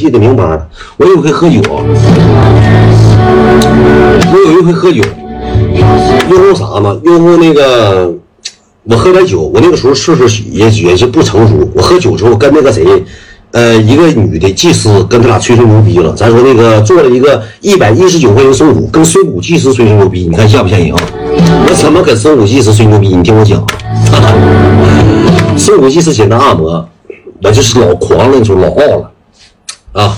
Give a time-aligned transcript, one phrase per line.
[0.00, 0.66] 记得明白了。
[0.96, 1.60] 我有一回喝酒，
[4.32, 5.02] 我有一回喝酒，
[6.30, 6.98] 因为啥嘛？
[7.04, 8.10] 因为那个，
[8.84, 11.68] 我喝点酒，我那个时候岁数也也是不成熟。
[11.74, 12.82] 我喝酒之后跟那个谁，
[13.50, 16.14] 呃，一个女的祭司跟他俩吹吹牛逼了。
[16.16, 20.96] 咱说那个做了一个一百一十九块钱松骨，跟孙武祭司吹吹牛逼，你看像不像人啊？
[21.68, 23.08] 我怎么跟孙武祭司吹牛逼？
[23.08, 23.62] 你听我讲，
[25.58, 26.88] 孙武祭司简单按摩，
[27.42, 29.09] 我就是老狂了，你说老傲了
[29.92, 30.16] 啊！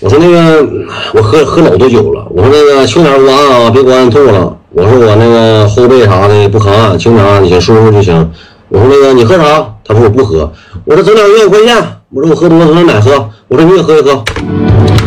[0.00, 0.66] 我说那个，
[1.14, 2.26] 我喝喝老多酒了。
[2.30, 4.54] 我说那个轻点关啊，别关吐了。
[4.72, 8.30] 我说我那个后背啥的不疼，轻点你先舒服就行。
[8.68, 9.66] 我说那个你喝啥？
[9.84, 10.52] 他说我不喝。
[10.84, 11.76] 我说整点月快线。
[12.10, 13.30] 我说我喝多了整点奶喝。
[13.48, 14.22] 我说你也喝一喝。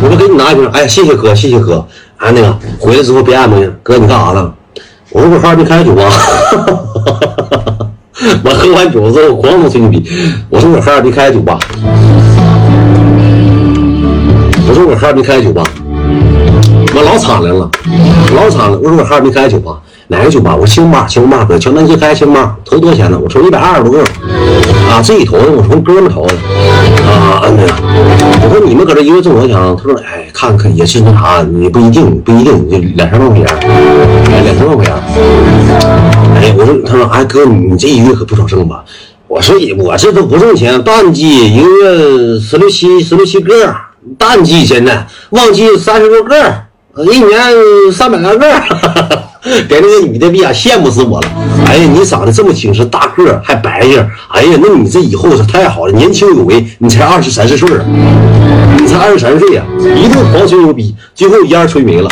[0.02, 0.66] 我说给你拿一瓶。
[0.72, 1.86] 哎，谢谢哥，谢谢哥。
[2.16, 4.52] 哎，那个回来之后别按摩哥，你干啥了？
[5.10, 6.02] 我说我哈尔滨开的酒吧。
[8.44, 10.02] 我喝完酒之后狂猛吹牛逼。
[10.50, 11.58] 我说我哈尔滨开的酒吧。
[14.68, 15.62] 我说我哈尔滨开个酒吧，
[16.94, 17.70] 我老惨来了，
[18.36, 18.78] 老惨了。
[18.78, 20.54] 我说我哈尔滨开个酒吧，哪个酒吧？
[20.54, 23.18] 我说星巴，星巴哥，全南街开星巴，投多少钱呢？
[23.18, 24.00] 我投一百二十多个，
[24.90, 26.34] 啊，自己投的，我说哥们投的，
[27.06, 27.56] 啊，嗯
[28.42, 29.56] 我说你们搁这一个月挣多少钱？
[29.56, 33.46] 他说，哎，看看也是那啥，你不一定，不一定，就两三万块钱，
[34.30, 34.94] 哎，两三万块钱。
[36.34, 38.84] 哎，我说，他说，哎哥，你这一个月可不少挣吧？
[39.28, 43.74] 我说，我这都不挣钱，淡季一个月十六七，十六七个。
[44.16, 47.40] 淡季现在，旺季三十多个，一年
[47.92, 48.46] 三百来个，
[49.68, 51.28] 给那个女的，哎呀，羡慕死我了。
[51.66, 53.98] 哎呀，你长得这么精神，大个还白净，
[54.28, 56.66] 哎呀，那你这以后是太好了，年轻有为。
[56.78, 57.84] 你才二十三四岁啊，
[58.78, 59.62] 你才二十三岁呀，
[59.96, 62.08] 一顿狂吹牛逼，最后烟吹没了，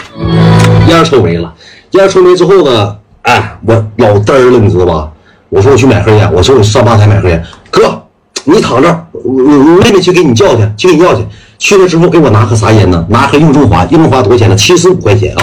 [0.88, 1.52] 烟抽没了，
[1.92, 5.10] 烟抽没之后呢，哎，我老嘚儿了，你知道吧？
[5.48, 8.02] 我说我去买盒烟，我说我上吧台买盒烟，哥，
[8.44, 11.24] 你躺这，我我妹妹去给你叫去，去给你要去。
[11.58, 13.04] 去了之后给我拿盒啥烟呢？
[13.08, 14.54] 拿盒硬中华，硬中华多少钱呢？
[14.54, 15.42] 七十五块钱啊！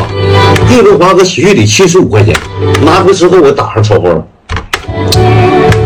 [0.71, 2.35] 硬中华搁洗浴里七十五块钱。
[2.83, 4.23] 拿回之后我打上抽了。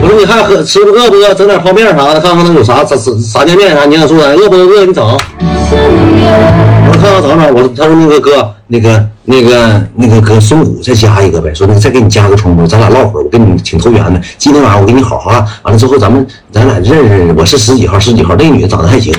[0.02, 1.34] 我说你还喝吃不饿不饿？
[1.34, 4.36] 整点泡面啥的，看看能有啥啥啥酱面啥你想做的？
[4.36, 5.06] 饿不饿你整。
[5.06, 7.54] 我说看看整整。
[7.56, 11.54] 我说他说那个哥，那个那个那个哥松虎再加一个呗。
[11.54, 13.24] 说那个再给你加个冲锋，咱俩唠会儿。
[13.24, 14.22] 我跟你挺投缘的。
[14.38, 17.34] 今天晚上我给你好好按，完了之后咱们咱俩认识认识。
[17.38, 19.14] 我是十几号十几号，那女的长得还行。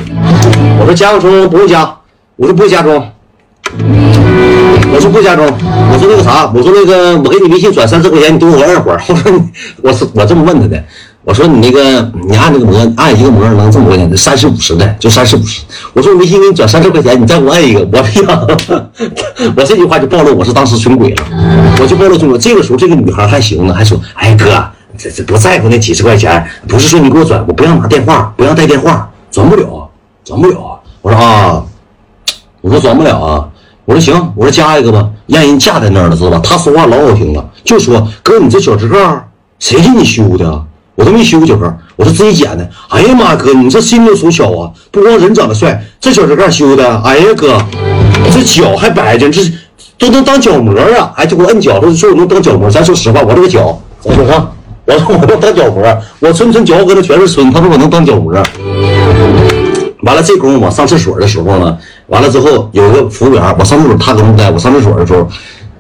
[0.80, 1.96] 我说加个冲不用加，
[2.36, 3.04] 我说不会加装。
[4.90, 9.00] 我说不加装，我说那个啥，我说那个我给你微信转三十块钱，你等我二会儿。
[9.06, 9.32] 我说，
[9.82, 10.82] 我是我这么问他的，
[11.24, 14.16] 我说你那个你按那个模，按一个模能这么多钱？
[14.16, 15.60] 三十五十的，就三十五十。
[15.92, 17.86] 我说微信给你转三十块钱，你再给我按一个。
[17.92, 18.46] 我呀，
[19.54, 21.24] 我这句话就暴露我是当时穷鬼了，
[21.80, 22.38] 我就暴露出了。
[22.38, 24.64] 这个时候这个女孩还行呢，还说，哎哥，
[24.96, 29.87] 这这不在乎那几十块钱，不是说你给我转，我不让拿电话，不让带电话，转不了，
[30.28, 30.76] 转不了啊。
[31.00, 31.64] 我说啊，
[32.60, 33.48] 我说转不了啊。
[33.86, 36.40] 我说行，我说加一个吧，让人架在那儿了，知道吧？
[36.44, 38.98] 他说话老好听了，就说哥，你这脚趾盖
[39.58, 40.62] 谁给你修的？
[40.94, 42.68] 我都没修脚盖，我是自己剪的。
[42.88, 44.70] 哎呀妈，哥，你这心都手巧啊！
[44.90, 46.98] 不光人长得帅，这脚趾盖修的。
[46.98, 47.56] 哎呀哥，
[48.30, 49.42] 这脚还白净，这
[49.96, 51.10] 都能当脚膜啊！
[51.16, 52.68] 哎就给我摁脚，说说我能当脚膜。
[52.68, 54.48] 咱说实话，我这个脚，我说？
[54.84, 58.34] 我说我能当脚膜，我村村脚跟的全是村，他说我能当脚膜。
[60.02, 61.76] 完了，这功夫我上厕所的时候呢，
[62.06, 65.28] 完了之后有个服务员，我上厕所他搁那待，我上厕所的时候，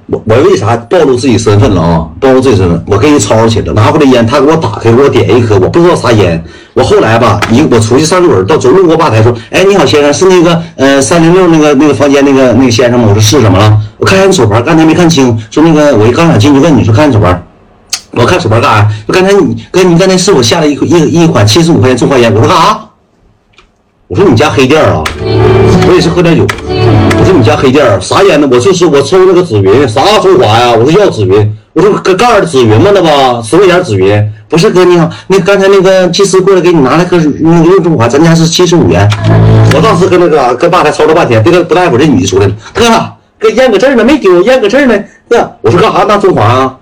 [0.06, 2.06] 我我为啥暴露自己身份了啊？
[2.18, 6.42] 暴露自己身份，我跟人吵吵起来了，拿回来烟，他给我打开，给我点一颗，我不知道啥烟。
[6.74, 13.06] 我后来吧，一我出去上厕所，到走路过吧台说，哎，你好先生，是那个呃三零六那个那个房间那个那个先生吗？
[13.08, 13.78] 我说是什么了？
[13.98, 17.40] 我看下你手牌，刚才没看清，说那个我一刚想进去问你说看你手牌，
[18.12, 18.88] 我看手牌干啥？
[19.06, 22.32] 说刚才你哥你刚才是我下了一一一款七十五块钱中华烟？
[22.34, 22.87] 我说干啥？
[24.08, 25.04] 我说你家黑店啊，
[25.86, 26.46] 我也是喝点酒。
[26.66, 28.48] 我说你家黑店啥烟呢？
[28.50, 30.72] 我就是我抽那个紫云，啥中华呀？
[30.72, 31.56] 我说要紫云。
[31.74, 32.90] 我说搁盖儿紫云吗？
[32.94, 34.32] 那吧，十块钱紫云。
[34.48, 39.06] 不是哥你好，那刚才那个技师过来给你拿了个那个用中华，咱家是七十五元。
[39.74, 42.88] 我当时跟那个跟爸还吵了半天，这个不大会这女的出来了，哥
[43.38, 44.98] 哥烟搁这儿呢，没丢，烟搁这儿呢。
[45.28, 46.76] 哥，我说干啥拿中华啊？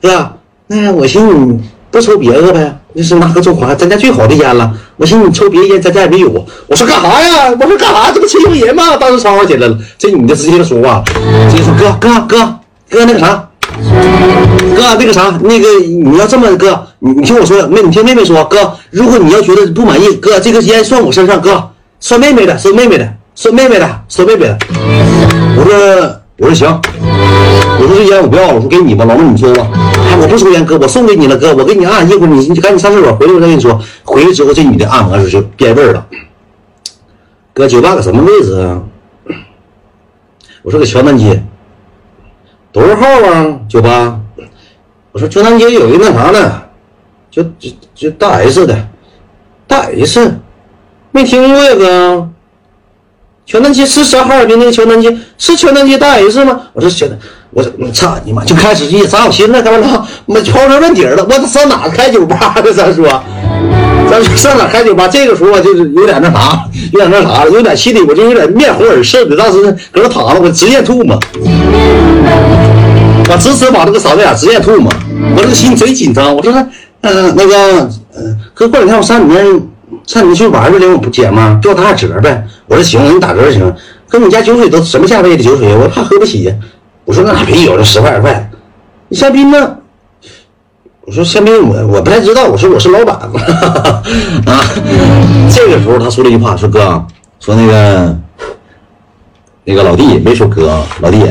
[0.00, 0.30] 哥，
[0.66, 1.60] 那我寻思你
[1.90, 2.74] 不抽别的呗。
[2.94, 4.72] 那是拿个中华，咱家最好的烟了。
[4.96, 6.28] 我寻思你抽别的烟，咱家也没有。
[6.68, 7.50] 我说干啥呀？
[7.60, 8.12] 我说干啥？
[8.12, 8.96] 这不欺负人吗？
[8.96, 9.76] 当时吵吵起来了。
[9.98, 11.04] 这女的直接就说话了，
[11.50, 12.58] 直接说哥哥哥
[12.88, 13.48] 哥那个啥，
[14.76, 24.58] 哥那个啥，那个你要这么哥，你你听我说，妹你听妹妹说，哥，如果你要觉得不满意，哥这个烟算我身上，哥算妹妹的，算妹妹的，算妹妹的，算妹妹的。
[25.56, 27.43] 我说我说行。
[27.80, 29.68] 我说这烟我不要了，我说给你吧，老妹你抽吧。
[29.74, 33.78] 哎，我不抽烟，哥，我送给你了，哥，我给你按一会儿，你你赶紧上厕所，回来我再跟你说。
[34.04, 36.06] 回来之后，这女的按摩时就变味儿了。
[37.52, 38.82] 哥酒吧搁什么位置啊？
[40.62, 41.42] 我说搁桥南街。
[42.72, 43.60] 多少号啊？
[43.68, 44.20] 酒吧？
[45.12, 46.62] 我说桥南街有一个那啥呢，
[47.30, 48.88] 就就就大 S 的，
[49.66, 50.38] 大 S，
[51.10, 52.30] 没听过呀哥。
[53.46, 56.58] 全南街是上哈尔滨那个全南街，是全南街大 S 吗？
[56.72, 57.18] 我说桥南，
[57.50, 58.42] 我说操你妈！
[58.44, 60.06] 就开始一咋有心了，干嘛呢？
[60.24, 62.72] 妈刨根问底了，我上哪开酒吧呢？
[62.72, 63.06] 咱说，
[64.10, 65.06] 咱说上哪开酒吧？
[65.06, 69.36] 这个时候我就是有点那啥，有点那啥，有点心里我就有点面红耳赤的。
[69.36, 69.60] 当时
[69.92, 71.20] 搁那躺着，我直咽吐沫。
[73.28, 74.90] 我直直往这个嗓子眼直接吐嘛，
[75.36, 76.34] 我这个心贼紧张。
[76.34, 76.50] 我说，
[77.02, 79.40] 嗯，那个，嗯，哥，过两天我上你那，
[80.06, 81.58] 上你去玩去了，我不姐吗？
[81.62, 82.46] 给我打点折呗。
[82.66, 83.74] 我说行，给你打折行。
[84.08, 85.74] 哥，你家酒水都什么价位的酒水？
[85.76, 86.54] 我怕喝不起。
[87.04, 88.50] 我说那没有，这十块二块。
[89.10, 89.76] 香槟呢？
[91.06, 92.44] 我说香槟我我不太知道。
[92.44, 93.16] 我说我是老板。
[94.46, 94.60] 啊，
[95.50, 97.04] 这个时候他说了一句话，说哥，
[97.40, 98.18] 说那个，
[99.64, 101.24] 那个老弟没说哥啊，老弟，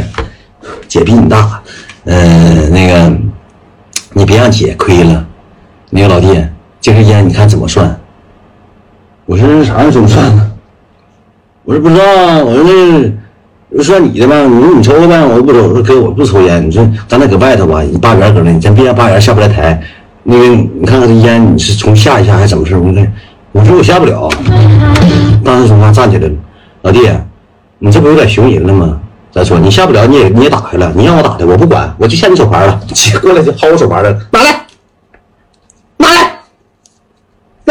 [0.87, 1.61] 姐比你大。
[2.05, 3.17] 嗯，那个，
[4.13, 5.25] 你别让姐亏了。
[5.89, 6.43] 那个老弟，
[6.81, 7.99] 这根烟你看怎么算？
[9.25, 10.51] 我说那啥怎么算呢？
[11.63, 12.37] 我说不知道啊。
[12.43, 12.63] 我说
[13.69, 14.35] 那算你的吧。
[14.41, 15.67] 你说你抽呗，我不抽。
[15.67, 16.65] 我说哥，我不抽烟。
[16.67, 19.81] 你说咱俩搁外头吧，你八元搁那，你咱别让八元下不来台。
[20.23, 23.07] 那个你看看这烟，你是从下一下还是怎么事我说
[23.53, 24.29] 我说我下不了。
[25.43, 26.33] 当时说话站起来了，
[26.81, 27.09] 老弟，
[27.79, 28.99] 你这不有点熊人了吗？
[29.31, 32.79] 再说你下不了，你也你也打开了，你让我打的，我不管，我就下你手牌了。
[32.93, 34.65] 姐过来就薅我手牌了，拿来，
[35.97, 36.39] 拿来。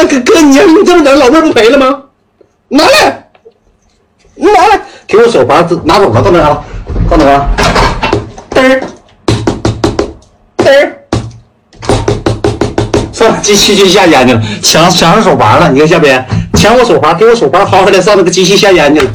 [0.06, 1.98] 哥哥，你你这么整，老妹儿不赔了吗？
[2.68, 3.28] 拿来，
[4.36, 6.64] 拿来，给我手环，拿走了，到哪了？
[7.10, 7.48] 到哪了？
[8.54, 8.80] 嘚儿，
[10.58, 10.92] 嘚儿，
[13.12, 15.70] 上机器去下烟去了，抢抢上手环了。
[15.70, 16.24] 你看下边
[16.54, 19.10] 抢我手环，给我手环薅回来，上那个机器下烟去了。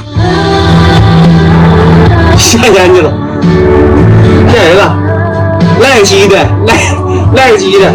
[2.38, 3.12] 下烟去了，
[4.52, 4.96] 骗人了，
[5.82, 6.38] 赖鸡的，
[6.68, 6.76] 赖
[7.34, 7.92] 赖鸡的，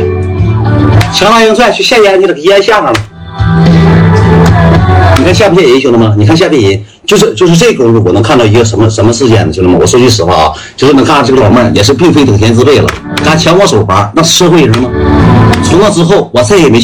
[1.12, 2.92] 强大硬拽去下烟去了，给烟下上了。
[5.18, 6.14] 你看下不下人，兄弟们？
[6.18, 9.78] 你看下不人，就是就是这功夫，我能看到一个什么什么事件呢，兄弟们？
[9.78, 12.88] 我说句实话啊，就是能看到这个老妹儿也是并非等闲之辈了，
[13.24, 14.90] 敢抢我手牌，那社会人吗？
[15.62, 16.82] 从那之后，我再也没。